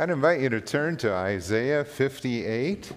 [0.00, 2.92] I'd invite you to turn to Isaiah 58.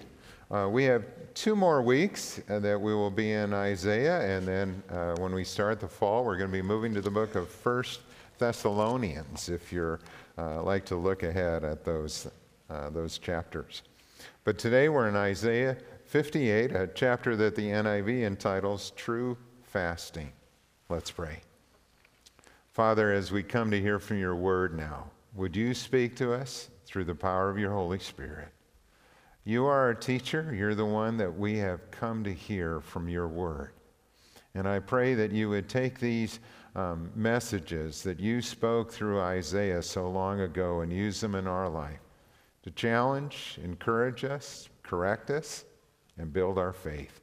[0.48, 4.80] Uh, we have two more weeks uh, that we will be in Isaiah, and then
[4.88, 7.48] uh, when we start the fall, we're going to be moving to the book of
[7.48, 8.02] First
[8.38, 9.48] Thessalonians.
[9.48, 9.98] If you're
[10.38, 12.28] uh, like to look ahead at those
[12.70, 13.82] uh, those chapters,
[14.44, 20.30] but today we're in Isaiah 58, a chapter that the NIV entitles "True Fasting."
[20.88, 21.40] Let's pray.
[22.70, 26.68] Father, as we come to hear from your word now, would you speak to us
[26.92, 28.48] through the power of your Holy Spirit?
[29.44, 30.54] You are our teacher.
[30.54, 33.72] You're the one that we have come to hear from your word.
[34.54, 36.38] And I pray that you would take these
[36.76, 41.68] um, messages that you spoke through Isaiah so long ago and use them in our
[41.68, 41.98] life
[42.62, 45.64] to challenge, encourage us, correct us,
[46.18, 47.20] and build our faith.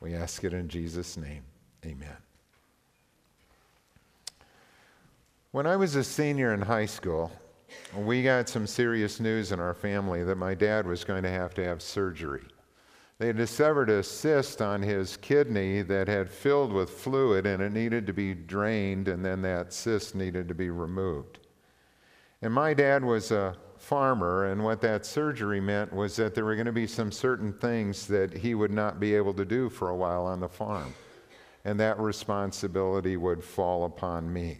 [0.00, 1.44] We ask it in Jesus' name.
[1.86, 2.16] Amen.
[5.52, 7.30] When I was a senior in high school,
[7.96, 11.54] we got some serious news in our family that my dad was going to have
[11.54, 12.44] to have surgery.
[13.18, 17.72] They had discovered a cyst on his kidney that had filled with fluid and it
[17.72, 21.38] needed to be drained, and then that cyst needed to be removed.
[22.42, 26.56] And my dad was a farmer, and what that surgery meant was that there were
[26.56, 29.90] going to be some certain things that he would not be able to do for
[29.90, 30.92] a while on the farm.
[31.64, 34.58] And that responsibility would fall upon me.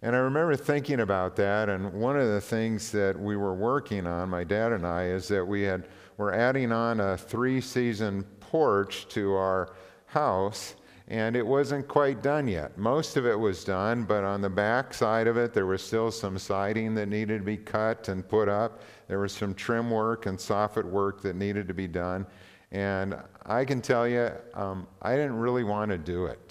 [0.00, 4.06] And I remember thinking about that, and one of the things that we were working
[4.06, 9.08] on, my dad and I, is that we had we're adding on a three-season porch
[9.08, 9.74] to our
[10.06, 10.74] house,
[11.08, 12.76] and it wasn't quite done yet.
[12.78, 16.10] Most of it was done, but on the back side of it, there was still
[16.10, 18.82] some siding that needed to be cut and put up.
[19.08, 22.26] There was some trim work and soffit work that needed to be done.
[22.70, 26.47] And I can tell you, um, I didn't really want to do it.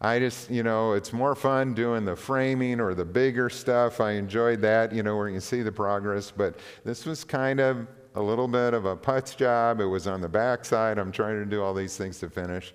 [0.00, 4.00] I just, you know, it's more fun doing the framing or the bigger stuff.
[4.00, 6.30] I enjoyed that, you know, where you see the progress.
[6.30, 9.80] But this was kind of a little bit of a putz job.
[9.80, 10.98] It was on the backside.
[10.98, 12.74] I'm trying to do all these things to finish,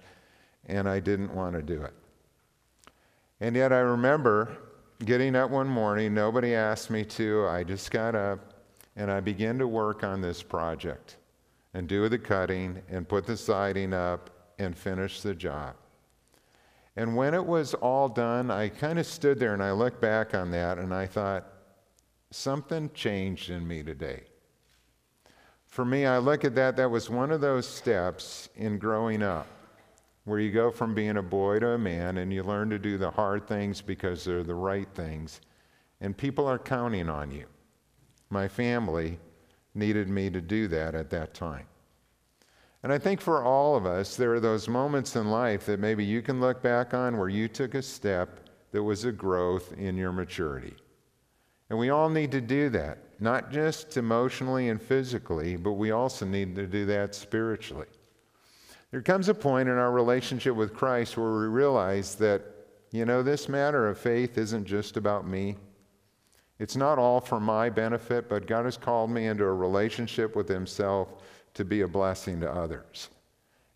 [0.67, 1.93] and I didn't want to do it.
[3.39, 4.57] And yet I remember
[5.05, 7.47] getting up one morning, nobody asked me to.
[7.47, 8.53] I just got up
[8.95, 11.17] and I began to work on this project
[11.73, 14.29] and do the cutting and put the siding up
[14.59, 15.75] and finish the job.
[16.95, 20.33] And when it was all done, I kind of stood there and I looked back
[20.33, 21.47] on that and I thought,
[22.31, 24.23] something changed in me today.
[25.67, 29.47] For me, I look at that, that was one of those steps in growing up
[30.25, 32.97] where you go from being a boy to a man and you learn to do
[32.97, 35.41] the hard things because they're the right things.
[35.99, 37.45] And people are counting on you.
[38.29, 39.19] My family
[39.73, 41.65] needed me to do that at that time.
[42.83, 46.03] And I think for all of us, there are those moments in life that maybe
[46.03, 49.97] you can look back on where you took a step that was a growth in
[49.97, 50.75] your maturity.
[51.69, 56.25] And we all need to do that, not just emotionally and physically, but we also
[56.25, 57.87] need to do that spiritually.
[58.89, 62.41] There comes a point in our relationship with Christ where we realize that,
[62.91, 65.55] you know, this matter of faith isn't just about me.
[66.59, 70.49] It's not all for my benefit, but God has called me into a relationship with
[70.49, 71.23] Himself
[71.53, 73.09] to be a blessing to others.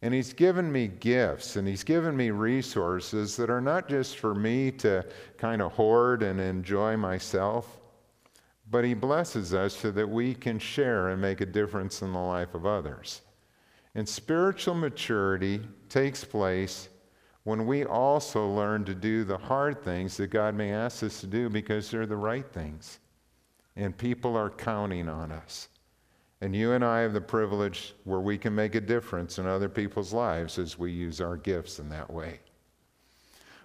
[0.02, 4.36] And He's given me gifts and He's given me resources that are not just for
[4.36, 5.06] me to
[5.38, 7.80] kind of hoard and enjoy myself,
[8.70, 12.20] but He blesses us so that we can share and make a difference in the
[12.20, 13.22] life of others.
[13.96, 16.90] And spiritual maturity takes place
[17.46, 21.28] when we also learn to do the hard things that God may ask us to
[21.28, 23.00] do because they're the right things.
[23.76, 25.70] And people are counting on us.
[26.42, 29.70] And you and I have the privilege where we can make a difference in other
[29.70, 32.40] people's lives as we use our gifts in that way.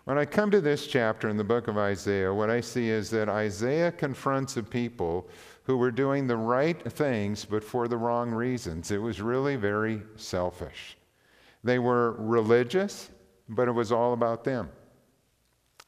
[0.05, 3.11] When I come to this chapter in the book of Isaiah, what I see is
[3.11, 5.29] that Isaiah confronts a people
[5.65, 8.91] who were doing the right things but for the wrong reasons.
[8.91, 10.97] It was really very selfish.
[11.63, 13.11] They were religious,
[13.49, 14.71] but it was all about them.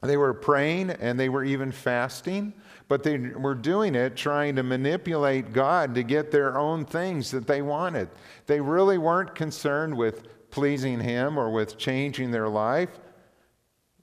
[0.02, 2.52] They were praying and they were even fasting,
[2.92, 7.46] but they were doing it trying to manipulate God to get their own things that
[7.46, 8.10] they wanted.
[8.44, 12.90] They really weren't concerned with pleasing Him or with changing their life.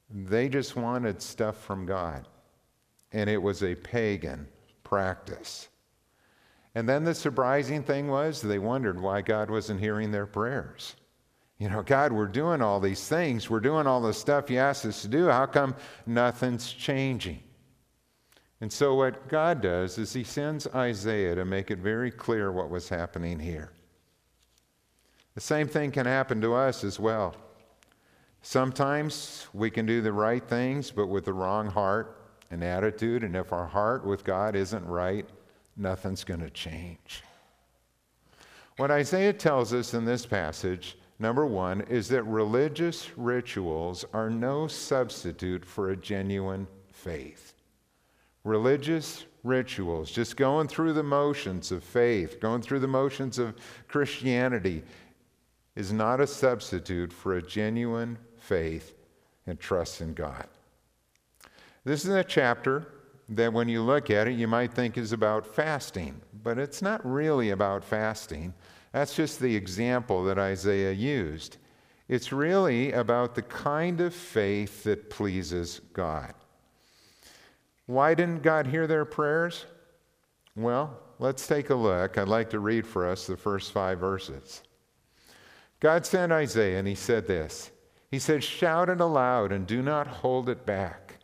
[0.10, 2.28] They just wanted stuff from God.
[3.12, 4.48] And it was a pagan
[4.84, 5.68] practice.
[6.74, 10.96] And then the surprising thing was they wondered why God wasn't hearing their prayers.
[11.60, 13.52] You know, God, we're doing all these things.
[13.52, 15.28] We're doing all the stuff you asked us to do.
[15.28, 15.75] How come
[16.08, 17.44] nothing's changing?
[18.62, 22.70] And so, what God does is He sends Isaiah to make it very clear what
[22.70, 23.72] was happening here.
[25.36, 27.36] The same thing can happen to us as well.
[28.42, 32.20] Sometimes we can do the right things, but with the wrong heart,
[32.52, 35.28] and attitude, and if our heart with God isn't right,
[35.78, 37.24] nothing's going to change.
[38.78, 44.68] What Isaiah tells us in this passage, number one, is that religious rituals are no
[44.68, 47.49] substitute for a genuine faith.
[48.44, 53.56] Religious rituals, just going through the motions of faith, going through the motions of
[53.88, 54.84] Christianity,
[55.76, 58.96] is not a substitute for a genuine faith
[59.48, 60.48] and trust in God.
[61.84, 62.88] This is a chapter
[63.30, 67.06] that, when you look at it, you might think is about fasting, but it's not
[67.06, 68.54] really about fasting.
[68.92, 71.58] That's just the example that Isaiah used.
[72.08, 76.34] It's really about the kind of faith that pleases God.
[77.90, 79.66] Why didn't God hear their prayers?
[80.56, 82.20] Well, let's take a look.
[82.20, 84.62] I'd like to read for us the first five verses.
[85.80, 87.72] God sent Isaiah, and he said this
[88.12, 91.16] He said, Shout it aloud and do not hold it back.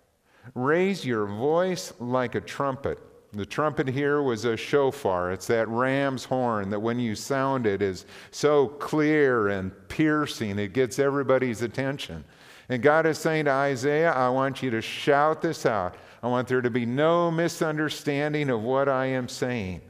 [0.56, 2.98] Raise your voice like a trumpet.
[3.32, 5.32] The trumpet here was a shofar.
[5.34, 10.74] It's that ram's horn that when you sound it is so clear and piercing, it
[10.74, 12.26] gets everybody's attention.
[12.70, 15.96] And God is saying to Isaiah, I want you to shout this out.
[16.26, 19.82] I want there to be no misunderstanding of what I am saying.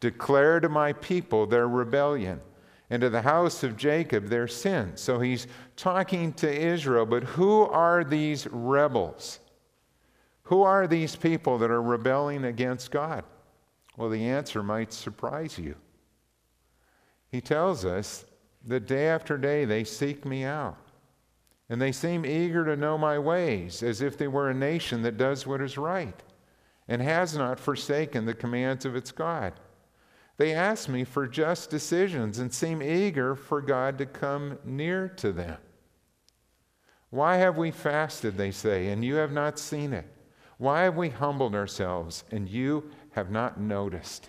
[0.00, 2.42] Declare to my people their rebellion
[2.90, 4.92] and to the house of Jacob their sin.
[4.96, 9.40] So he's talking to Israel, but who are these rebels?
[10.42, 13.24] Who are these people that are rebelling against God?
[13.96, 15.74] Well, the answer might surprise you.
[17.30, 18.26] He tells us
[18.66, 20.76] that day after day they seek me out,
[21.68, 25.16] and they seem eager to know my ways, as if they were a nation that
[25.16, 26.22] does what is right
[26.88, 29.52] and has not forsaken the commands of its God.
[30.36, 35.32] They ask me for just decisions and seem eager for God to come near to
[35.32, 35.56] them.
[37.10, 40.06] Why have we fasted, they say, and you have not seen it?
[40.58, 44.28] Why have we humbled ourselves and you have not noticed?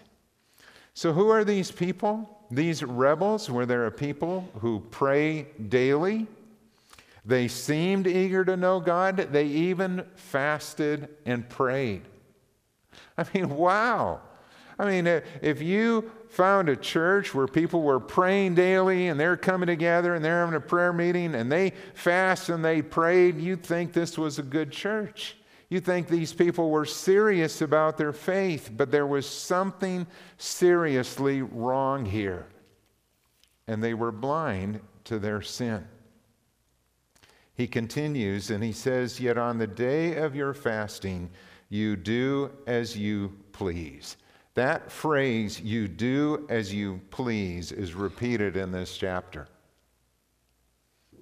[0.93, 2.45] So, who are these people?
[2.49, 6.27] These rebels, were there a people who pray daily?
[7.27, 9.17] They seemed eager to know God.
[9.17, 12.03] They even fasted and prayed.
[13.17, 14.21] I mean, wow.
[14.79, 19.67] I mean, if you found a church where people were praying daily and they're coming
[19.67, 23.91] together and they're having a prayer meeting and they fast and they prayed, you'd think
[23.91, 25.35] this was a good church.
[25.67, 30.07] You'd think these people were serious about their faith, but there was something
[30.37, 32.45] seriously wrong here.
[33.67, 35.85] And they were blind to their sin.
[37.57, 41.29] He continues and he says, Yet on the day of your fasting,
[41.67, 44.15] you do as you please.
[44.53, 49.47] That phrase, you do as you please, is repeated in this chapter.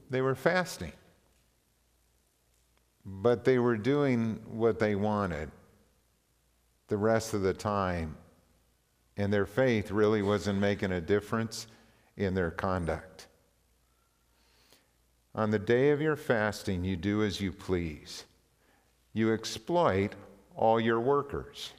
[0.09, 0.91] They were fasting
[3.05, 5.51] but they were doing what they wanted
[6.87, 8.17] the rest of the time.
[9.17, 11.67] And their faith really wasn't making a difference
[12.17, 13.24] in their conduct.
[15.35, 18.23] On the day of your fasting, you do as you please.
[19.13, 20.13] You exploit
[20.55, 21.73] all your workers.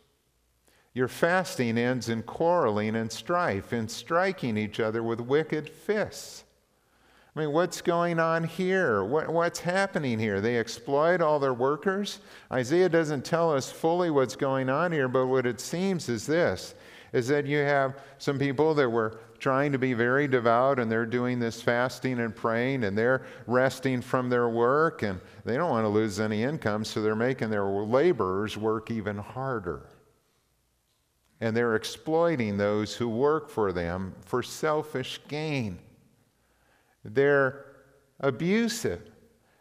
[0.92, 6.44] Your fasting ends in quarreling and strife, in striking each other with wicked fists.
[7.34, 9.04] I mean, what's going on here?
[9.04, 10.40] What, what's happening here?
[10.40, 12.20] They exploit all their workers.
[12.50, 16.74] Isaiah doesn't tell us fully what's going on here, but what it seems is this
[17.16, 21.06] is that you have some people that were trying to be very devout and they're
[21.06, 25.84] doing this fasting and praying and they're resting from their work and they don't want
[25.84, 29.86] to lose any income, so they're making their laborers work even harder.
[31.40, 35.78] And they're exploiting those who work for them for selfish gain.
[37.02, 37.64] They're
[38.20, 39.00] abusive.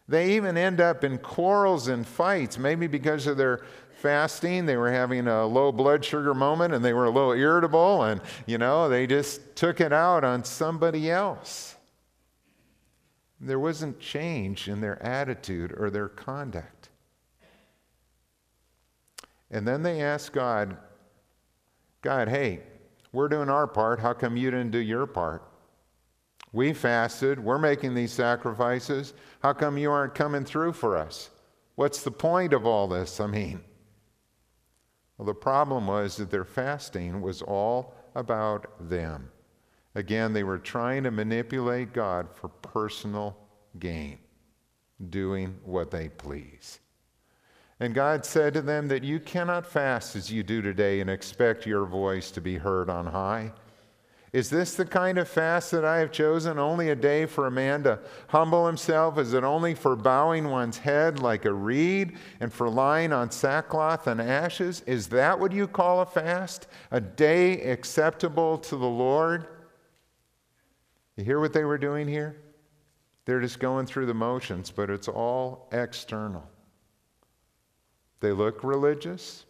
[0.08, 3.62] They even end up in quarrels and fights, maybe because of their
[3.96, 4.66] fasting.
[4.66, 8.20] They were having a low blood sugar moment and they were a little irritable, and,
[8.46, 11.76] you know, they just took it out on somebody else.
[13.40, 16.88] There wasn't change in their attitude or their conduct.
[19.50, 20.76] And then they asked God,
[22.02, 22.60] God, hey,
[23.12, 24.00] we're doing our part.
[24.00, 25.42] How come you didn't do your part?
[26.52, 27.38] We fasted.
[27.38, 29.14] We're making these sacrifices.
[29.40, 31.30] How come you aren't coming through for us?
[31.74, 33.20] What's the point of all this?
[33.20, 33.60] I mean,
[35.18, 39.30] well, the problem was that their fasting was all about them.
[39.94, 43.36] Again, they were trying to manipulate God for personal
[43.78, 44.18] gain,
[45.08, 46.80] doing what they please.
[47.80, 51.66] And God said to them that you cannot fast as you do today and expect
[51.66, 53.52] your voice to be heard on high.
[54.36, 56.58] Is this the kind of fast that I have chosen?
[56.58, 59.16] Only a day for a man to humble himself?
[59.16, 64.06] Is it only for bowing one's head like a reed and for lying on sackcloth
[64.06, 64.82] and ashes?
[64.82, 66.66] Is that what you call a fast?
[66.90, 69.46] A day acceptable to the Lord?
[71.16, 72.36] You hear what they were doing here?
[73.24, 76.46] They're just going through the motions, but it's all external.
[78.20, 79.45] They look religious.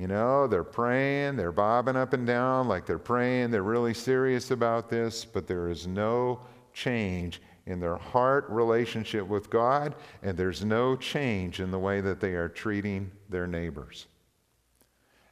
[0.00, 4.50] You know, they're praying, they're bobbing up and down like they're praying, they're really serious
[4.50, 6.40] about this, but there is no
[6.72, 12.18] change in their heart relationship with God, and there's no change in the way that
[12.18, 14.06] they are treating their neighbors.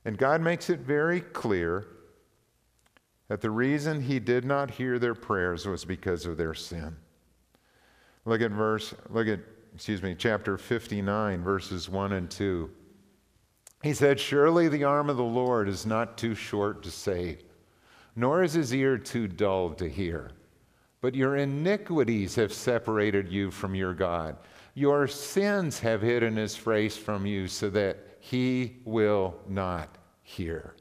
[0.04, 1.87] And God makes it very clear
[3.28, 6.94] that the reason He did not hear their prayers was because of their sin.
[8.26, 9.40] Look at verse, look at,
[9.75, 12.70] excuse me, chapter 59, verses 1 and 2.
[13.82, 17.42] He said, Surely the arm of the Lord is not too short to save,
[18.16, 20.32] nor is his ear too dull to hear.
[21.00, 24.37] But your iniquities have separated you from your God.
[24.75, 30.75] Your sins have hidden his face from you so that he will not hear.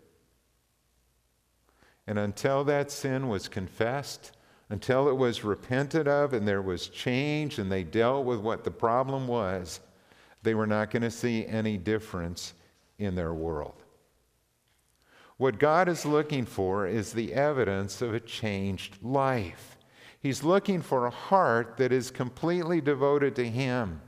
[2.08, 4.32] And until that sin was confessed,
[4.70, 8.72] until it was repented of and there was change and they dealt with what the
[8.72, 9.82] problem was,
[10.42, 12.54] they were not going to see any difference
[12.98, 13.84] in their world.
[15.38, 19.78] What God is looking for is the evidence of a changed life.
[20.20, 24.02] He's looking for a heart that is completely devoted to Him.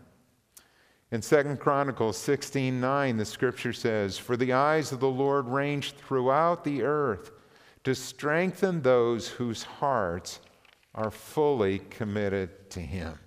[1.12, 6.64] In 2 Chronicles 16:9 the scripture says, "For the eyes of the Lord range throughout
[6.64, 7.32] the earth
[7.84, 10.40] to strengthen those whose hearts
[10.94, 13.20] are fully committed to him."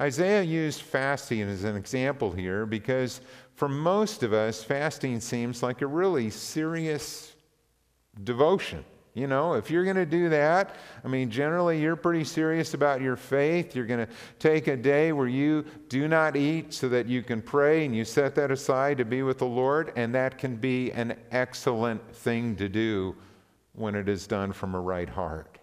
[0.00, 3.20] Isaiah used fasting as an example here because
[3.60, 7.34] for most of us, fasting seems like a really serious
[8.24, 8.82] devotion.
[9.12, 13.02] You know, if you're going to do that, I mean, generally you're pretty serious about
[13.02, 13.76] your faith.
[13.76, 17.42] You're going to take a day where you do not eat so that you can
[17.42, 20.90] pray and you set that aside to be with the Lord, and that can be
[20.92, 23.14] an excellent thing to do
[23.74, 25.58] when it is done from a right heart.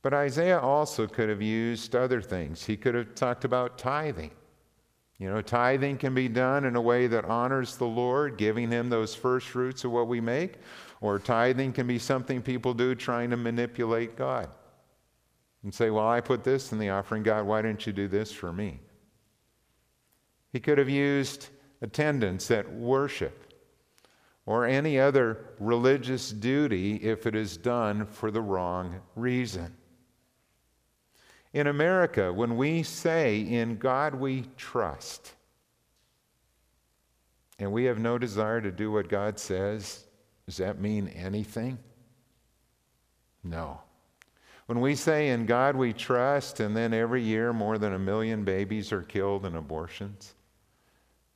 [0.00, 2.64] But Isaiah also could have used other things.
[2.64, 4.30] He could have talked about tithing.
[5.18, 8.90] You know, tithing can be done in a way that honors the Lord, giving Him
[8.90, 10.54] those first fruits of what we make,
[11.00, 14.48] or tithing can be something people do trying to manipulate God
[15.62, 18.30] and say, Well, I put this in the offering, God, why didn't you do this
[18.30, 18.80] for me?
[20.52, 21.48] He could have used
[21.80, 23.52] attendance at worship
[24.46, 29.76] or any other religious duty if it is done for the wrong reason.
[31.56, 35.32] In America, when we say, In God we trust,
[37.58, 40.04] and we have no desire to do what God says,
[40.44, 41.78] does that mean anything?
[43.42, 43.80] No.
[44.66, 48.44] When we say, In God we trust, and then every year more than a million
[48.44, 50.34] babies are killed in abortions,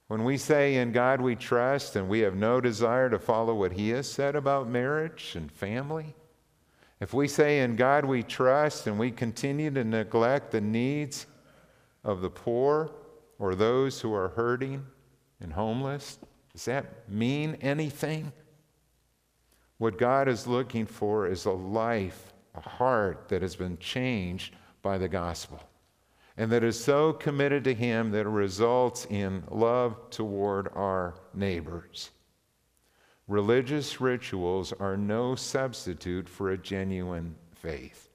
[0.09, 3.73] when we say, In God we trust, and we have no desire to follow what
[3.73, 6.15] He has said about marriage and family,
[7.01, 11.27] if we say in God we trust and we continue to neglect the needs
[12.05, 12.91] of the poor
[13.39, 14.85] or those who are hurting
[15.41, 16.19] and homeless,
[16.53, 18.33] does that mean anything?
[19.79, 24.99] What God is looking for is a life, a heart that has been changed by
[24.99, 25.61] the gospel
[26.41, 32.13] and that is so committed to Him that it results in love toward our neighbors.
[33.31, 38.09] Religious rituals are no substitute for a genuine faith.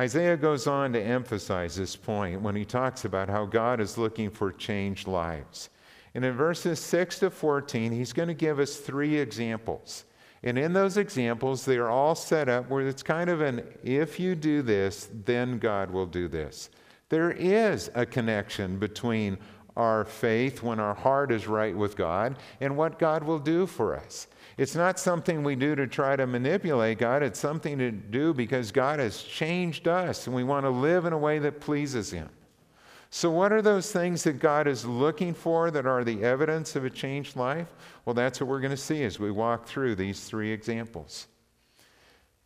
[0.00, 4.30] Isaiah goes on to emphasize this point when he talks about how God is looking
[4.30, 5.68] for changed lives.
[6.14, 10.06] And in verses 6 to 14, he's going to give us three examples.
[10.42, 14.18] And in those examples, they are all set up where it's kind of an if
[14.18, 16.70] you do this, then God will do this.
[17.10, 19.36] There is a connection between
[19.76, 23.96] our faith when our heart is right with God and what God will do for
[23.96, 24.28] us.
[24.56, 28.70] It's not something we do to try to manipulate God, it's something to do because
[28.70, 32.28] God has changed us and we want to live in a way that pleases Him.
[33.10, 36.84] So, what are those things that God is looking for that are the evidence of
[36.84, 37.68] a changed life?
[38.04, 41.28] Well, that's what we're going to see as we walk through these three examples.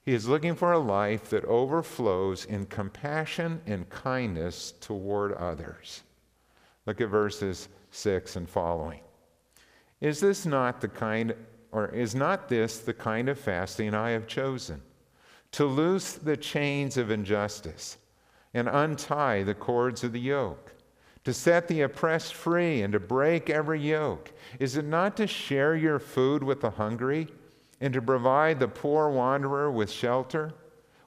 [0.03, 6.03] He is looking for a life that overflows in compassion and kindness toward others.
[6.89, 9.01] Look at verses 6 and following.
[10.01, 11.35] Is this not the kind,
[11.71, 14.81] or is not this the kind of fasting I have chosen?
[15.53, 17.99] To loose the chains of injustice
[18.55, 20.73] and untie the cords of the yoke,
[21.25, 24.33] to set the oppressed free and to break every yoke?
[24.59, 27.29] Is it not to share your food with the hungry
[27.83, 30.55] and to provide the poor wanderer with shelter?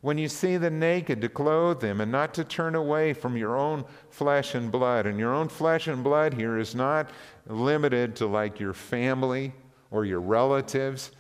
[0.02, 3.56] When you see the naked, to clothe them and not to turn away from your
[3.56, 5.06] own flesh and blood.
[5.06, 7.12] And your own flesh and blood here is not
[7.46, 9.54] limited to like your family
[9.92, 11.12] or your relatives,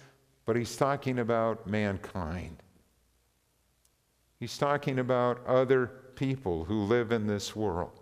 [0.45, 2.63] but he's talking about mankind.
[4.39, 7.99] He's talking about other people who live in this world.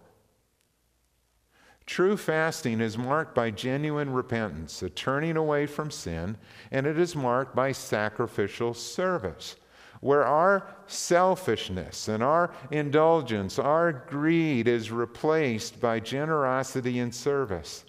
[1.86, 6.38] True fasting is marked by genuine repentance, a turning away from sin,
[6.72, 9.56] and it is marked by sacrificial service,
[10.02, 17.84] where our selfishness and our indulgence, our greed is replaced by generosity and service.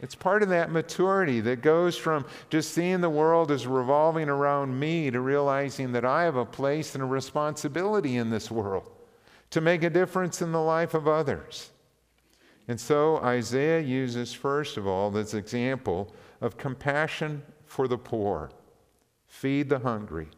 [0.00, 4.78] It's part of that maturity that goes from just seeing the world as revolving around
[4.78, 8.90] me to realizing that I have a place and a responsibility in this world
[9.50, 11.70] to make a difference in the life of others.
[12.68, 18.50] And so Isaiah uses, first of all, this example of compassion for the poor.
[19.26, 20.28] Feed the hungry,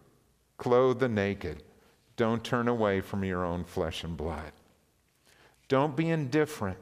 [0.62, 1.60] clothe the naked.
[2.16, 4.52] Don't turn away from your own flesh and blood.
[5.66, 6.78] Don't be indifferent.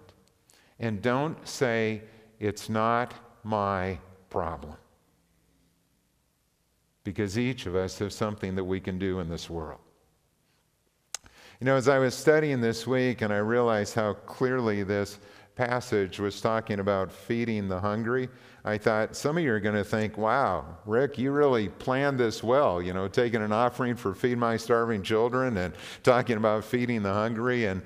[0.78, 2.02] And don't say,
[2.38, 4.74] it's not my problem.
[7.04, 9.80] Because each of us has something that we can do in this world.
[11.58, 15.18] You know, as I was studying this week and I realized how clearly this
[15.60, 18.30] passage was talking about feeding the hungry,
[18.64, 22.42] I thought some of you are going to think, wow, Rick, you really planned this
[22.42, 27.02] well, you know, taking an offering for Feed My Starving Children and talking about feeding
[27.02, 27.66] the hungry.
[27.66, 27.82] And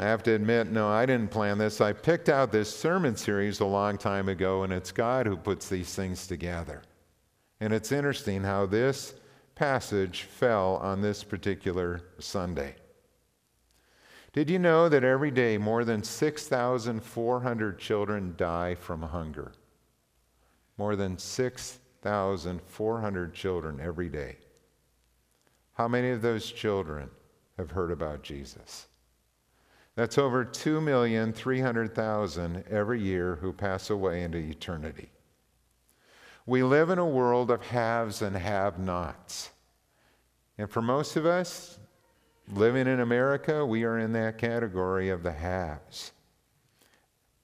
[0.00, 1.80] I have to admit, no, I didn't plan this.
[1.80, 5.68] I picked out this sermon series a long time ago, and it's God who puts
[5.68, 6.82] these things together.
[7.60, 9.14] And it's interesting how this
[9.54, 12.74] passage fell on this particular Sunday.
[14.36, 19.52] Did you know that every day more than 6,400 children die from hunger?
[20.76, 24.36] More than 6,400 children every day.
[25.72, 27.08] How many of those children
[27.56, 28.88] have heard about Jesus?
[29.94, 35.08] That's over 2,300,000 every year who pass away into eternity.
[36.44, 39.48] We live in a world of haves and have nots.
[40.58, 41.78] And for most of us,
[42.52, 46.12] Living in America, we are in that category of the haves.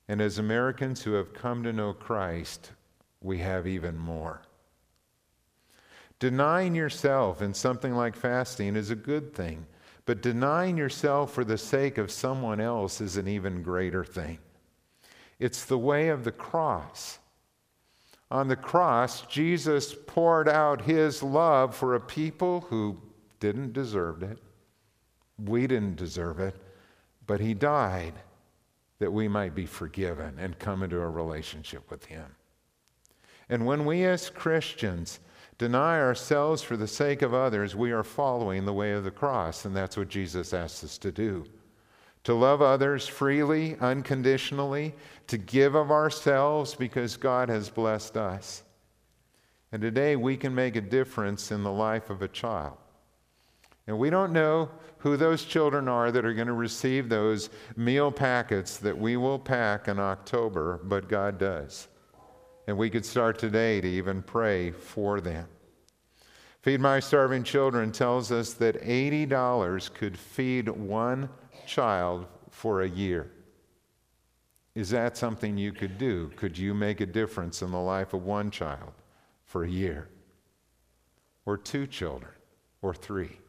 [0.06, 2.70] And as Americans who have come to know Christ,
[3.20, 4.42] we have even more.
[6.20, 9.66] Denying yourself in something like fasting is a good thing,
[10.06, 14.38] but denying yourself for the sake of someone else is an even greater thing.
[15.40, 17.18] It's the way of the cross.
[18.30, 23.00] On the cross, Jesus poured out his love for a people who
[23.40, 24.38] didn't deserve it
[25.44, 26.56] we didn't deserve it,
[27.26, 28.14] but He died
[28.98, 32.36] that we might be forgiven and come into a relationship with Him.
[33.48, 35.20] And when we as Christians
[35.58, 39.64] deny ourselves for the sake of others, we are following the way of the cross,
[39.64, 41.44] and that's what Jesus asks us to do.
[42.24, 44.94] To love others freely, unconditionally,
[45.26, 48.62] to give of ourselves because God has blessed us.
[49.72, 52.76] And today we can make a difference in the life of a child.
[53.86, 58.12] And we don't know who those children are that are going to receive those meal
[58.12, 61.88] packets that we will pack in October, but God does.
[62.68, 65.48] And we could start today to even pray for them.
[66.62, 71.28] Feed My Starving Children tells us that $80 could feed one
[71.66, 73.32] child for a year.
[74.76, 76.30] Is that something you could do?
[76.36, 78.92] Could you make a difference in the life of one child
[79.44, 80.08] for a year?
[81.44, 82.32] Or two children?
[82.80, 83.41] Or three?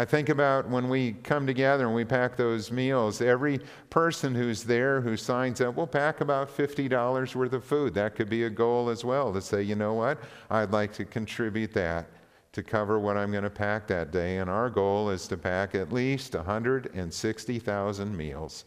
[0.00, 3.60] I think about when we come together and we pack those meals, every
[3.90, 7.92] person who's there who signs up we'll pack about $50 worth of food.
[7.92, 11.04] That could be a goal as well to say, you know what, I'd like to
[11.04, 12.06] contribute that
[12.52, 14.38] to cover what I'm going to pack that day.
[14.38, 18.64] And our goal is to pack at least 160,000 meals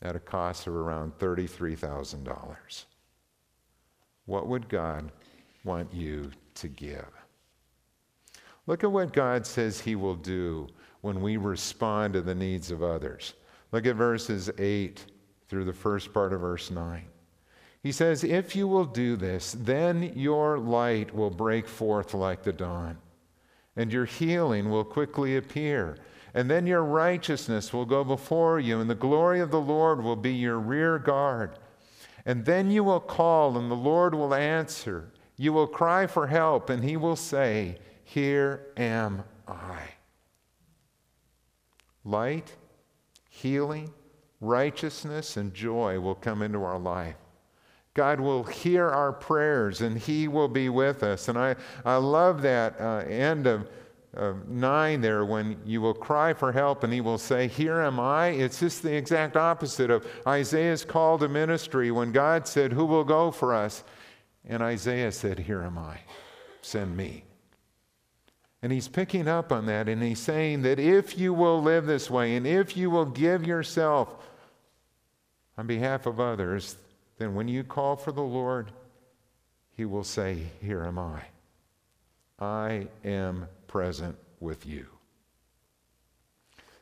[0.00, 2.84] at a cost of around $33,000.
[4.24, 5.12] What would God
[5.62, 7.21] want you to give?
[8.66, 10.68] Look at what God says He will do
[11.00, 13.34] when we respond to the needs of others.
[13.72, 15.04] Look at verses 8
[15.48, 17.04] through the first part of verse 9.
[17.82, 22.52] He says, If you will do this, then your light will break forth like the
[22.52, 22.98] dawn,
[23.76, 25.96] and your healing will quickly appear.
[26.34, 30.16] And then your righteousness will go before you, and the glory of the Lord will
[30.16, 31.58] be your rear guard.
[32.24, 35.12] And then you will call, and the Lord will answer.
[35.36, 37.78] You will cry for help, and he will say,
[38.12, 39.78] here am I.
[42.04, 42.52] Light,
[43.30, 43.90] healing,
[44.38, 47.16] righteousness and joy will come into our life.
[47.94, 51.28] God will hear our prayers and He will be with us.
[51.28, 53.70] And I, I love that uh, end of,
[54.12, 57.98] of 9 there when you will cry for help and He will say, Here am
[57.98, 58.28] I.
[58.28, 63.04] It's just the exact opposite of Isaiah's call to ministry when God said, Who will
[63.04, 63.84] go for us?
[64.46, 66.00] And Isaiah said, Here am I.
[66.60, 67.24] Send me.
[68.62, 72.08] And he's picking up on that and he's saying that if you will live this
[72.08, 74.08] way and if you will give yourself
[75.58, 76.76] on behalf of others,
[77.18, 78.70] then when you call for the Lord,
[79.76, 81.22] he will say, Here am I.
[82.38, 84.86] I am present with you.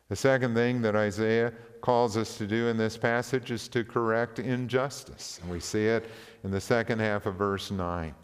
[0.08, 4.38] The second thing that Isaiah calls us to do in this passage is to correct
[4.38, 5.38] injustice.
[5.40, 6.10] And we see it
[6.44, 8.14] in the second half of verse 9.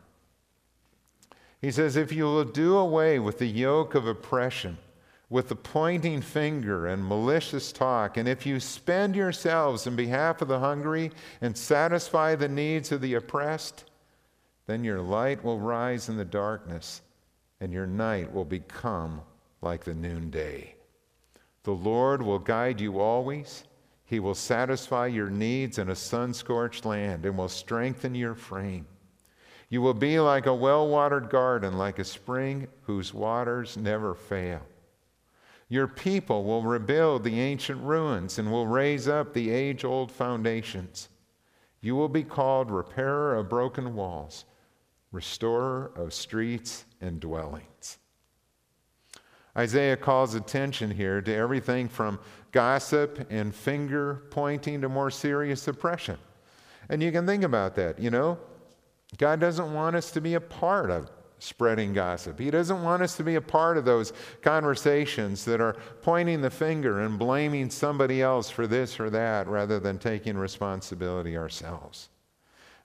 [1.60, 4.78] He says, If you will do away with the yoke of oppression,
[5.28, 10.48] with the pointing finger and malicious talk, and if you spend yourselves in behalf of
[10.48, 13.84] the hungry and satisfy the needs of the oppressed,
[14.66, 17.02] then your light will rise in the darkness,
[17.60, 19.20] and your night will become
[19.62, 20.74] like the noonday.
[21.62, 23.64] The Lord will guide you always.
[24.04, 28.86] He will satisfy your needs in a sun scorched land and will strengthen your frame.
[29.68, 34.62] You will be like a well watered garden, like a spring whose waters never fail.
[35.68, 41.08] Your people will rebuild the ancient ruins and will raise up the age old foundations.
[41.80, 44.44] You will be called repairer of broken walls,
[45.10, 47.98] restorer of streets and dwellings.
[49.56, 52.20] Isaiah calls attention here to everything from
[52.52, 56.18] gossip and finger pointing to more serious oppression.
[56.88, 58.38] And you can think about that, you know.
[59.18, 62.38] God doesn't want us to be a part of spreading gossip.
[62.38, 66.50] He doesn't want us to be a part of those conversations that are pointing the
[66.50, 72.08] finger and blaming somebody else for this or that rather than taking responsibility ourselves.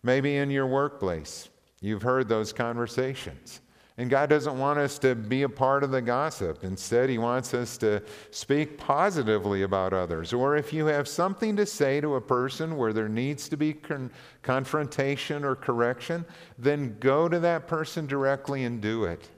[0.03, 3.61] Maybe in your workplace, you've heard those conversations.
[3.97, 6.63] And God doesn't want us to be a part of the gossip.
[6.63, 8.01] Instead, He wants us to
[8.31, 10.33] speak positively about others.
[10.33, 13.73] Or if you have something to say to a person where there needs to be
[13.73, 14.09] con-
[14.41, 16.25] confrontation or correction,
[16.57, 19.29] then go to that person directly and do it.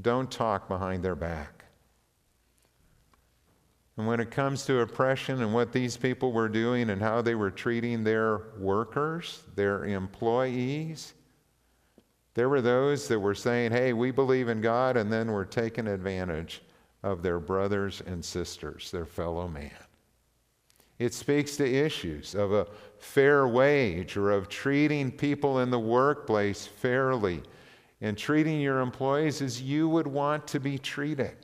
[0.00, 1.64] Don't talk behind their back.
[3.96, 7.36] And when it comes to oppression and what these people were doing and how they
[7.36, 11.14] were treating their workers, their employees,
[12.34, 15.86] there were those that were saying, hey, we believe in God, and then were taking
[15.86, 16.62] advantage
[17.02, 19.70] of their brothers and sisters, their fellow man.
[20.98, 22.66] It speaks to issues of a
[22.98, 27.42] fair wage or of treating people in the workplace fairly
[28.00, 31.36] and treating your employees as you would want to be treated.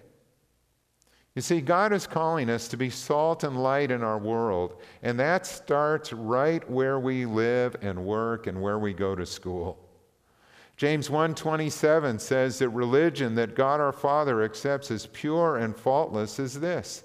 [1.35, 5.19] You see, God is calling us to be salt and light in our world, and
[5.21, 9.90] that starts right where we live and work and where we go to school.
[10.81, 16.61] James 1:27 says that religion that God our Father accepts as pure and faultless is
[16.61, 17.03] this: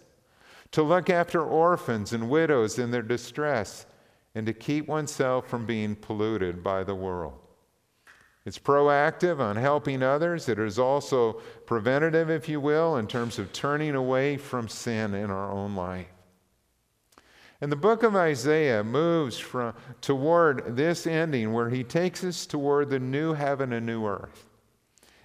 [0.71, 3.85] to look after orphans and widows in their distress
[4.33, 7.33] and to keep oneself from being polluted by the world.
[8.45, 10.47] It's proactive on helping others.
[10.47, 15.29] It is also preventative, if you will, in terms of turning away from sin in
[15.29, 16.14] our own life.
[17.61, 22.89] And the book of Isaiah moves from, toward this ending where he takes us toward
[22.89, 24.45] the new heaven and new earth.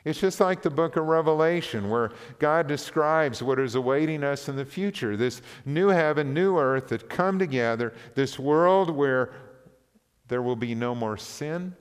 [0.04, 4.56] It's just like the book of Revelation, where God describes what is awaiting us in
[4.56, 9.32] the future this new heaven, new earth that come together, this world where
[10.28, 11.76] there will be no more sin,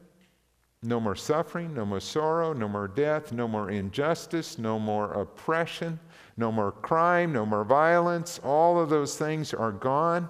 [0.81, 5.99] no more suffering, no more sorrow, no more death, no more injustice, no more oppression,
[6.35, 8.39] no more crime, no more violence.
[8.43, 10.29] All of those things are gone.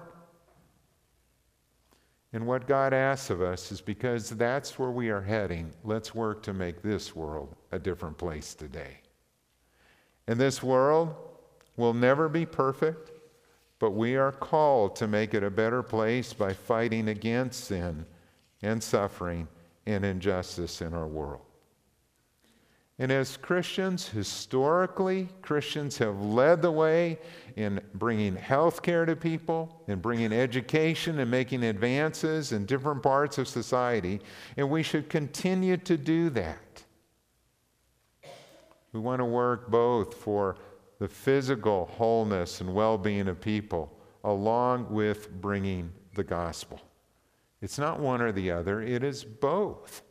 [2.32, 6.42] And what God asks of us is because that's where we are heading, let's work
[6.44, 8.98] to make this world a different place today.
[10.28, 11.14] And this world
[11.76, 13.10] will never be perfect,
[13.80, 18.06] but we are called to make it a better place by fighting against sin
[18.62, 19.48] and suffering
[19.86, 21.42] and injustice in our world.
[23.00, 27.18] And as Christians, historically, Christians have led the way
[27.56, 33.38] in bringing health care to people, in bringing education and making advances in different parts
[33.38, 34.20] of society,
[34.58, 36.84] and we should continue to do that.
[38.92, 40.56] We want to work both for
[40.98, 43.90] the physical wholeness and well being of people,
[44.24, 46.78] along with bringing the gospel.
[47.62, 50.02] It's not one or the other, it is both.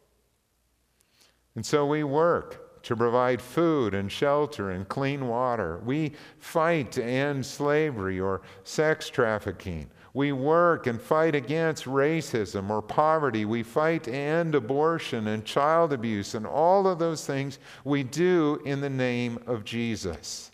[1.54, 5.79] And so we work to provide food and shelter and clean water.
[5.85, 9.89] We fight to end slavery or sex trafficking.
[10.13, 13.45] We work and fight against racism or poverty.
[13.45, 18.61] We fight to end abortion and child abuse and all of those things we do
[18.65, 20.51] in the name of Jesus.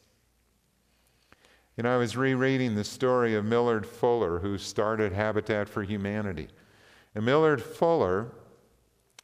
[1.77, 6.47] You know, I was rereading the story of Millard Fuller, who started Habitat for Humanity.
[7.13, 8.31] And Millard Fuller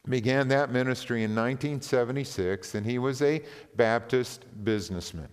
[0.09, 3.41] began that ministry in 1976, and he was a
[3.75, 5.29] Baptist businessman.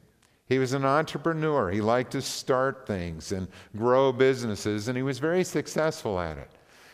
[0.46, 1.70] He was an entrepreneur.
[1.70, 6.50] He liked to start things and grow businesses, and he was very successful at it.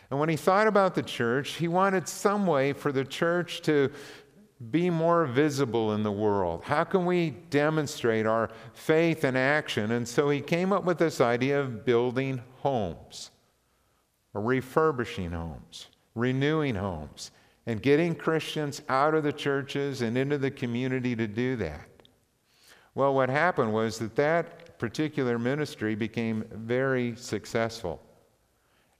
[0.09, 3.91] And when he thought about the church, he wanted some way for the church to
[4.71, 6.61] be more visible in the world.
[6.63, 9.91] How can we demonstrate our faith and action?
[9.91, 13.31] And so he came up with this idea of building homes,
[14.33, 17.31] refurbishing homes, renewing homes,
[17.67, 21.87] and getting Christians out of the churches and into the community to do that.
[22.93, 28.01] Well, what happened was that that particular ministry became very successful.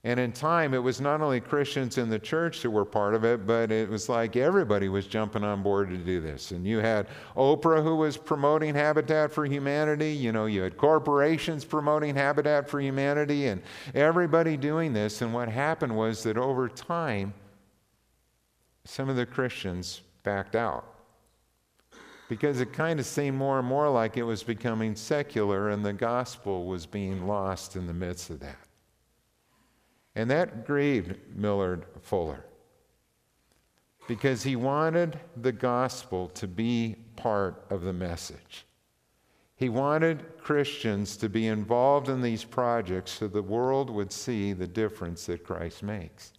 [0.04, 3.24] And in time, it was not only Christians in the church that were part of
[3.24, 6.52] it, but it was like everybody was jumping on board to do this.
[6.52, 10.12] And you had Oprah who was promoting Habitat for Humanity.
[10.12, 13.60] You know, you had corporations promoting Habitat for Humanity, and
[13.96, 15.22] everybody doing this.
[15.22, 17.34] And what happened was that over time,
[18.88, 20.84] some of the Christians backed out
[22.28, 25.92] because it kind of seemed more and more like it was becoming secular and the
[25.92, 28.58] gospel was being lost in the midst of that.
[30.14, 32.44] And that grieved Millard Fuller
[34.08, 38.64] because he wanted the gospel to be part of the message.
[39.56, 44.66] He wanted Christians to be involved in these projects so the world would see the
[44.66, 46.32] difference that Christ makes.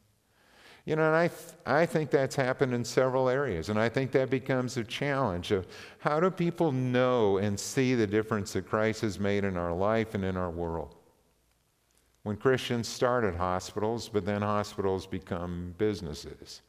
[0.87, 4.13] You know, and I, th- I think that's happened in several areas, and I think
[4.13, 5.67] that becomes a challenge of
[5.99, 10.15] how do people know and see the difference that Christ has made in our life
[10.15, 10.95] and in our world?
[12.23, 16.61] When Christians started hospitals, but then hospitals become businesses.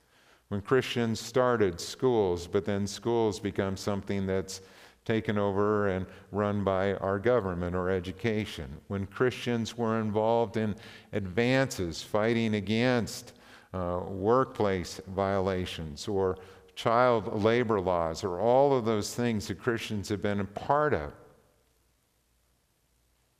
[0.49, 4.63] When Christians started schools, but then schools become something that's
[5.05, 8.69] taken over and run by our government or education.
[8.89, 10.75] When Christians were involved in
[11.13, 13.35] advances fighting against
[13.75, 16.39] uh, workplace violations or
[16.75, 21.13] child labor laws or all of those things that Christians have been a part of.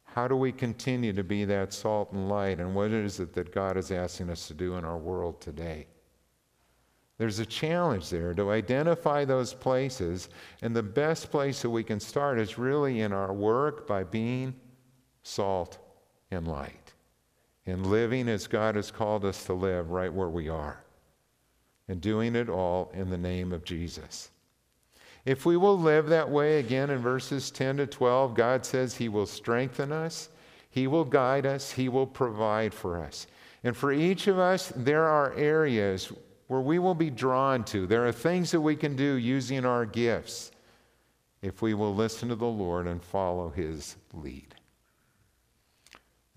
[0.05, 2.59] How do we continue to be that salt and light?
[2.59, 5.87] And what is it that God is asking us to do in our world today?
[7.19, 10.29] There's a challenge there to identify those places,
[10.63, 14.55] and the best place that we can start is really in our work by being
[15.23, 15.79] salt
[16.31, 16.78] and light
[17.69, 20.83] and living as God has called us to live right where we are,
[21.87, 24.31] and doing it all in the name of Jesus.
[25.27, 29.09] If we will live that way, again in verses 10 to 12, God says He
[29.09, 30.31] will strengthen us,
[30.71, 33.27] He will guide us, He will provide for us.
[33.65, 36.11] And for each of us, there are areas
[36.47, 37.87] where we will be drawn to.
[37.87, 40.53] There are things that we can do using our gifts
[41.43, 44.55] if we will listen to the Lord and follow His lead.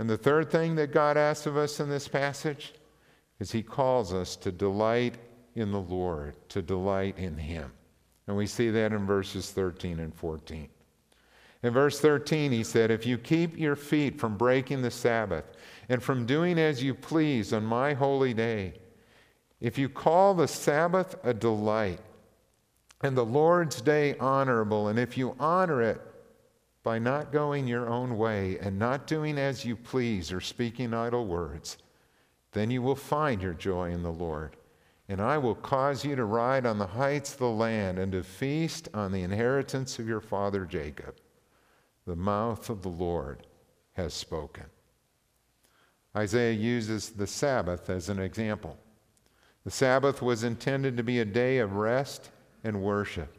[0.01, 2.73] And the third thing that God asks of us in this passage
[3.39, 5.13] is He calls us to delight
[5.53, 7.71] in the Lord, to delight in Him.
[8.25, 10.69] And we see that in verses 13 and 14.
[11.61, 15.45] In verse 13, he said, If you keep your feet from breaking the Sabbath
[15.87, 18.73] and from doing as you please on my holy day,
[19.59, 21.99] if you call the Sabbath a delight
[23.01, 26.01] and the Lord's day honorable, and if you honor it
[26.83, 31.25] by not going your own way and not doing as you please or speaking idle
[31.25, 31.77] words,
[32.53, 34.57] then you will find your joy in the Lord.
[35.07, 38.23] And I will cause you to ride on the heights of the land and to
[38.23, 41.17] feast on the inheritance of your father Jacob.
[42.07, 43.45] The mouth of the Lord
[43.93, 44.65] has spoken.
[46.15, 48.77] Isaiah uses the Sabbath as an example.
[49.63, 52.31] The Sabbath was intended to be a day of rest
[52.63, 53.37] and worship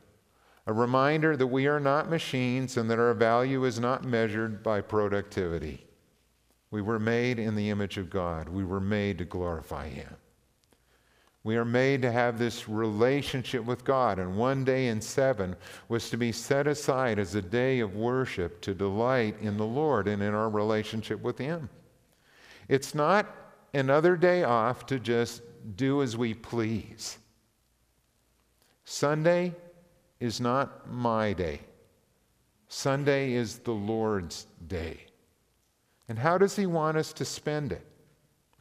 [0.66, 4.80] a reminder that we are not machines and that our value is not measured by
[4.80, 5.86] productivity.
[6.70, 10.16] We were made in the image of God, we were made to glorify Him.
[11.44, 15.56] We are made to have this relationship with God, and one day in seven
[15.88, 20.06] was to be set aside as a day of worship to delight in the Lord
[20.06, 21.68] and in our relationship with Him.
[22.68, 23.26] It's not
[23.74, 25.42] another day off to just
[25.76, 27.18] do as we please.
[28.84, 29.54] Sunday
[30.22, 31.60] is not my day.
[32.68, 35.00] Sunday is the Lord's day.
[36.08, 37.84] And how does He want us to spend it?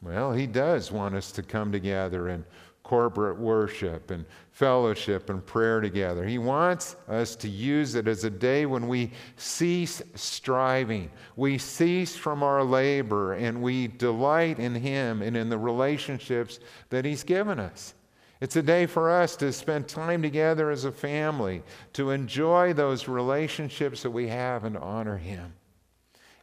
[0.01, 2.43] Well, He does want us to come together and
[2.81, 6.25] corporate worship and fellowship and prayer together.
[6.25, 12.15] He wants us to use it as a day when we cease striving, we cease
[12.15, 17.59] from our labor, and we delight in Him and in the relationships that He's given
[17.59, 17.93] us.
[18.41, 21.61] It's a day for us to spend time together as a family,
[21.93, 25.53] to enjoy those relationships that we have and honor Him.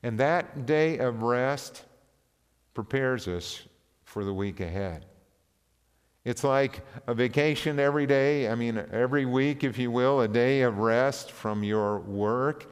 [0.04, 1.84] And that day of rest
[2.72, 3.62] prepares us
[4.04, 5.06] for the week ahead.
[6.24, 10.62] It's like a vacation every day, I mean, every week, if you will, a day
[10.62, 12.70] of rest from your work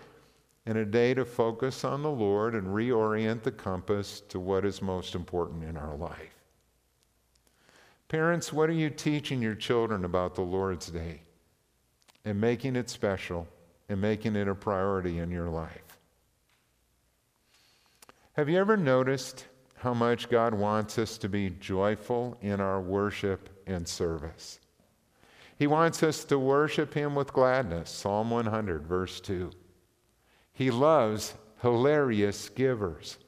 [0.67, 4.81] and a day to focus on the Lord and reorient the compass to what is
[4.81, 6.36] most important in our life.
[8.09, 11.23] Parents, what are you teaching your children about the Lord's Day
[12.25, 13.49] and making it special
[13.89, 15.99] and making it a priority in your life?
[18.35, 23.63] Have you ever noticed how much God wants us to be joyful in our worship
[23.67, 24.61] and service.
[25.59, 27.91] He wants us to worship Him with gladness.
[27.91, 29.51] Psalm 100, verse 2.
[30.53, 33.19] He loves hilarious givers.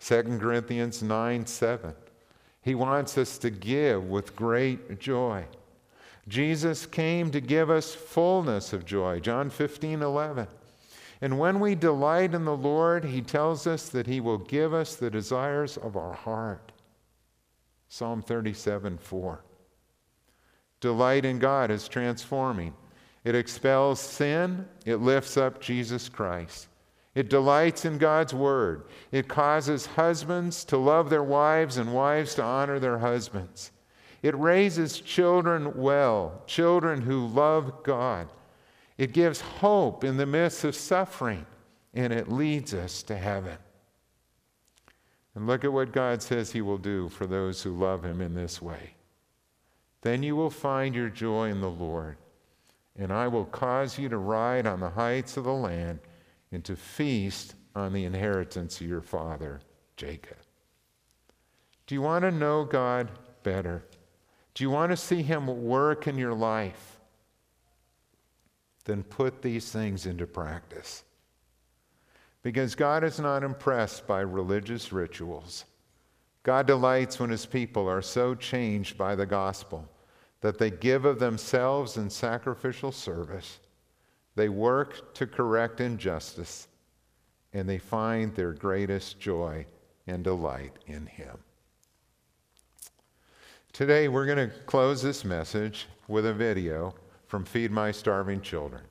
[0.00, 1.94] 2 Corinthians 9, 7.
[2.62, 5.44] He wants us to give with great joy.
[6.28, 9.20] Jesus came to give us fullness of joy.
[9.20, 10.46] John 15, 11.
[11.20, 14.94] And when we delight in the Lord, He tells us that He will give us
[14.94, 16.72] the desires of our heart.
[17.88, 19.44] Psalm 37 4.
[20.80, 22.74] Delight in God is transforming.
[23.24, 26.68] It expels sin, it lifts up Jesus Christ.
[27.18, 28.84] It delights in God's word.
[29.10, 33.72] It causes husbands to love their wives and wives to honor their husbands.
[34.22, 38.28] It raises children well, children who love God.
[38.98, 41.44] It gives hope in the midst of suffering,
[41.92, 43.58] and it leads us to heaven.
[45.34, 48.32] And look at what God says He will do for those who love Him in
[48.32, 48.94] this way.
[50.02, 52.16] Then you will find your joy in the Lord,
[52.96, 55.98] and I will cause you to ride on the heights of the land
[56.52, 59.60] and to feast on the inheritance of your father,
[59.96, 60.38] Jacob.
[61.86, 63.10] Do you want to know God
[63.42, 63.84] better?
[64.54, 66.98] Do you want to see Him work in your life?
[68.88, 71.04] then put these things into practice.
[72.42, 75.66] Because God is not impressed by religious rituals.
[76.42, 79.86] God delights when his people are so changed by the gospel
[80.40, 83.58] that they give of themselves in sacrificial service,
[84.38, 86.68] they work to correct injustice,
[87.52, 89.66] and they find their greatest joy
[90.06, 91.36] and delight in him.
[93.72, 96.94] Today, we're going to close this message with a video
[97.26, 98.82] from Feed My Starving Children.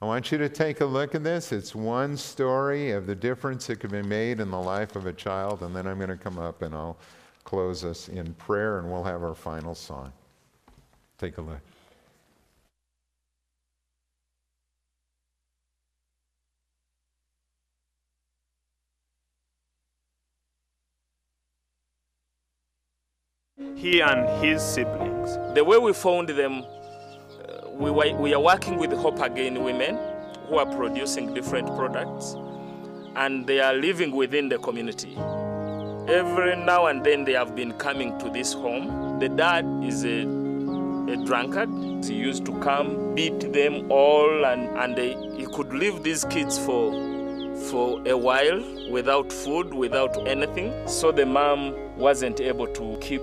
[0.00, 1.52] I want you to take a look at this.
[1.52, 5.12] It's one story of the difference that can be made in the life of a
[5.12, 6.96] child, and then I'm going to come up and I'll
[7.44, 10.14] close us in prayer and we'll have our final song.
[11.18, 11.60] Take a look.
[23.84, 25.36] He and his siblings.
[25.54, 29.98] The way we found them uh, we, we are working with Hope Again women
[30.48, 32.34] who are producing different products
[33.14, 35.14] and they are living within the community.
[36.08, 39.18] Every now and then they have been coming to this home.
[39.18, 41.68] The dad is a, a drunkard.
[42.06, 46.58] He used to come, beat them all, and, and they, he could leave these kids
[46.58, 46.90] for,
[47.70, 50.72] for a while without food, without anything.
[50.88, 53.20] So the mom wasn't able to keep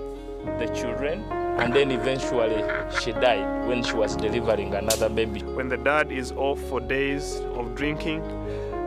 [0.58, 1.24] the children
[1.58, 2.62] and then eventually
[3.00, 5.40] she died when she was delivering another baby.
[5.42, 8.22] When the dad is off for days of drinking,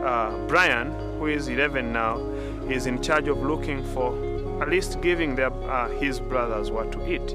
[0.04, 2.18] uh, Brian, who is 11 now,
[2.68, 4.12] is in charge of looking for
[4.60, 7.34] at least giving their, uh, his brothers what to eat.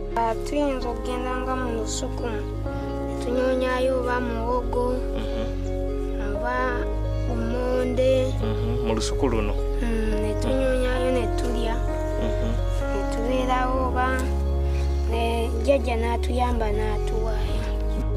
[0.50, 2.30] tuyinza okugendanga mu lusuku
[3.24, 4.96] tunyonyayo oba muwogo
[6.36, 6.86] oba
[7.32, 8.34] umonde
[8.86, 9.54] mu lusuku luno
[15.72, 17.62] jjajja n'atuyamba n'atuwaayo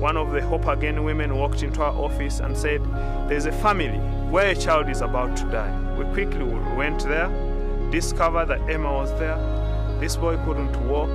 [0.01, 2.83] One of the Hope Again women walked into our office and said,
[3.29, 5.73] There's a family where a child is about to die.
[5.97, 6.45] We quickly
[6.77, 7.31] went there,
[7.91, 9.39] discovered that Emma was there.
[10.01, 11.09] This boy couldn't walk.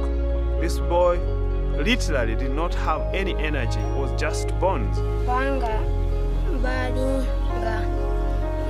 [0.62, 1.18] This boy
[1.76, 4.98] literally did not have any energy, it was just bones.
[4.98, 5.80] kubanga
[6.64, 7.26] baali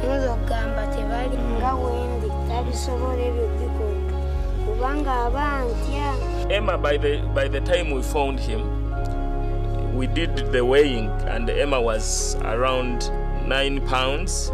[0.03, 4.17] nga tebali nga wendi tabisobola ebyo bikola
[4.65, 10.65] kubanga aba ntya Emma, by the, by the time we found him, we did the
[10.65, 13.11] weighing, and Emma was around
[13.47, 14.49] nine pounds,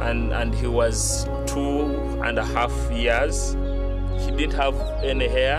[0.00, 3.54] and, and he was two and a half years.
[4.18, 5.58] He didn't have any hair,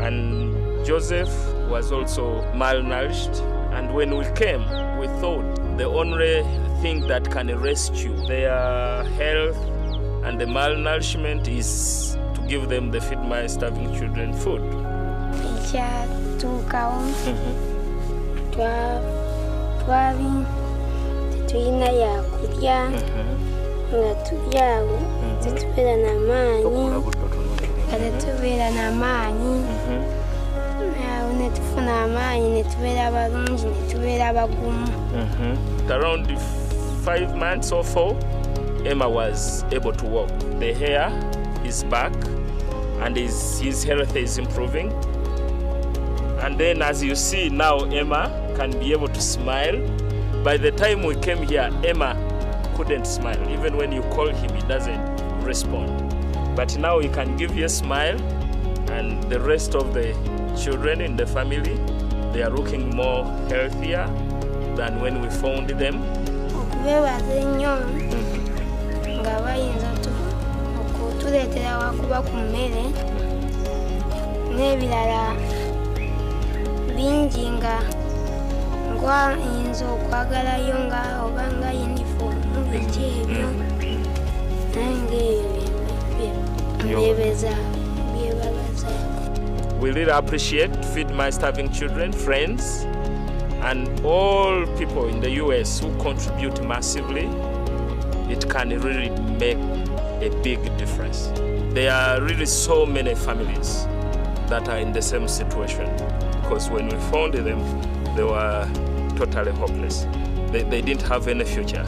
[0.00, 1.30] and Joseph
[1.68, 3.40] was also malnourished.
[3.72, 4.62] And when we came,
[4.98, 5.44] we thought
[5.78, 6.42] the only
[6.82, 9.56] thing that can rescue their health
[10.24, 12.18] and the malnourishment is
[12.48, 14.62] give them the Feed My Starving Children food.
[15.58, 17.02] ekyatuukawo
[18.50, 19.00] twa-
[19.84, 20.30] twali
[21.32, 24.98] tetulina yakulya nga tuli awo
[25.42, 26.84] tetubeera n'amaanyi
[27.88, 30.02] nga tetubeera n'amaanyi mm-hmm.
[31.12, 35.90] awo ne tufuna amaanyi ne tubeera balungi ne tubeera bagumu mm-hmm.
[35.90, 36.38] Around
[37.04, 38.16] five months or four,
[38.84, 40.28] Emma was able to walk.
[40.60, 41.08] The hair
[41.64, 42.12] is back
[43.00, 44.92] and his, his health is improving.
[46.42, 49.76] And then, as you see now, Emma can be able to smile.
[50.44, 52.16] By the time we came here, Emma
[52.76, 53.40] couldn't smile.
[53.50, 55.00] Even when you call him, he doesn't
[55.42, 56.14] respond.
[56.54, 58.20] But now he can give you a smile,
[58.90, 60.12] and the rest of the
[60.56, 61.76] children in the family,
[62.32, 64.06] they are looking more healthier
[64.76, 66.02] than when we found them.
[71.28, 72.84] Wakuba ku mmere
[74.56, 75.36] n'ebirala
[76.96, 77.76] bingi nga
[78.96, 83.48] ngayinza okwagalayo nga oba nga yunifoomu biki ebyo
[86.80, 87.54] byebabaza
[89.80, 92.82] We really appreciate Feed My Starving Children, friends,
[93.62, 97.30] and all people in the US who contribute massively.
[98.26, 99.60] It can really make
[100.20, 101.30] a big difference.
[101.74, 103.84] There are really so many families
[104.48, 105.86] that are in the same situation
[106.42, 107.60] because when we found them,
[108.16, 108.68] they were
[109.16, 110.06] totally hopeless.
[110.50, 111.84] They, they didn't have any future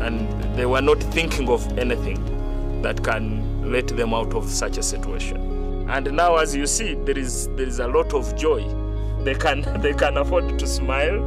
[0.00, 2.18] and they were not thinking of anything
[2.82, 5.88] that can let them out of such a situation.
[5.88, 8.62] And now, as you see, there is there is a lot of joy.
[9.24, 11.20] They can they can afford to smile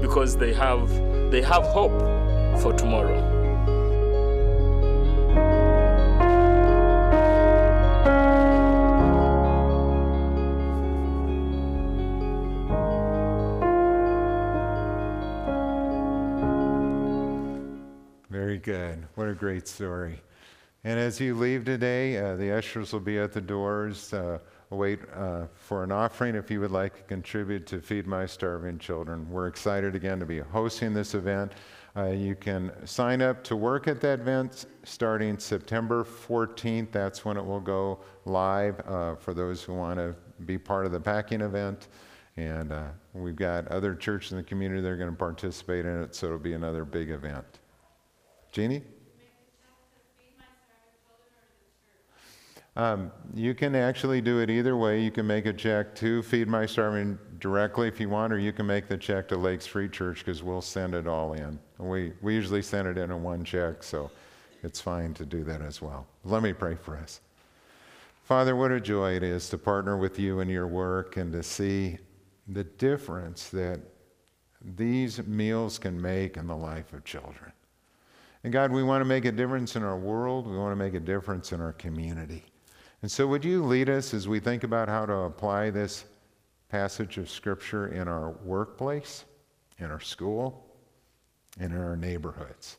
[0.00, 0.88] because they have
[1.30, 2.00] they have hope
[2.60, 3.33] for tomorrow.
[18.64, 19.06] Good.
[19.14, 20.22] What a great story.
[20.84, 24.14] And as you leave today, uh, the ushers will be at the doors.
[24.14, 24.38] Uh,
[24.70, 28.78] wait uh, for an offering if you would like to contribute to Feed My Starving
[28.78, 29.28] Children.
[29.28, 31.52] We're excited again to be hosting this event.
[31.94, 36.90] Uh, you can sign up to work at that event starting September 14th.
[36.90, 40.92] That's when it will go live uh, for those who want to be part of
[40.92, 41.88] the packing event.
[42.38, 46.02] And uh, we've got other churches in the community that are going to participate in
[46.02, 47.44] it, so it'll be another big event.
[48.54, 48.82] Jeannie?
[52.76, 55.02] Um, you can actually do it either way.
[55.02, 58.52] You can make a check to Feed My Starving directly if you want, or you
[58.52, 61.58] can make the check to Lakes Free Church because we'll send it all in.
[61.78, 64.08] We, we usually send it in in one check, so
[64.62, 66.06] it's fine to do that as well.
[66.22, 67.22] Let me pray for us.
[68.22, 71.42] Father, what a joy it is to partner with you in your work and to
[71.42, 71.98] see
[72.46, 73.80] the difference that
[74.76, 77.52] these meals can make in the life of children.
[78.44, 80.46] And God, we want to make a difference in our world.
[80.46, 82.44] We want to make a difference in our community.
[83.00, 86.04] And so, would you lead us as we think about how to apply this
[86.68, 89.24] passage of Scripture in our workplace,
[89.78, 90.66] in our school,
[91.58, 92.76] and in our neighborhoods?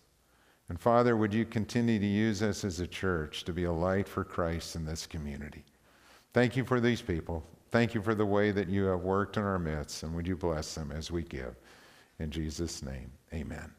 [0.69, 4.07] And Father, would you continue to use us as a church to be a light
[4.07, 5.63] for Christ in this community?
[6.33, 7.43] Thank you for these people.
[7.71, 10.35] Thank you for the way that you have worked in our midst, and would you
[10.35, 11.55] bless them as we give?
[12.19, 13.71] In Jesus' name, amen.